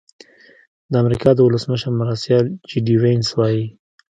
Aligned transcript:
د 0.91 0.93
امریکا 1.03 1.29
د 1.35 1.39
ولسمشر 1.47 1.89
مرستیال 1.99 2.45
جي 2.69 2.79
ډي 2.85 2.95
وینس 3.03 3.29
وايي. 3.33 3.65